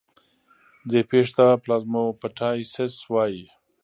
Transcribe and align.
دې 0.89 1.01
پېښې 1.09 1.31
ته 1.37 1.45
پلازموپټایسس 1.63 2.95
وایي. 3.11 3.45